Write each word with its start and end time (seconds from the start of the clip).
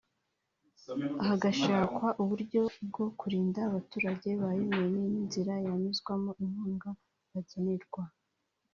hagashakwa 1.27 2.07
uburyo 2.21 2.61
bwo 2.87 3.05
kurinda 3.19 3.59
abaturage 3.69 4.29
ba 4.41 4.49
Yemen 4.59 4.91
n’inzira 5.13 5.53
yanyuzwamo 5.65 6.31
inkunga 6.43 6.89
bagenerwa 7.31 8.01